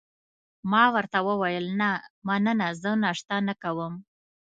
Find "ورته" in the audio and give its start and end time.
0.95-1.17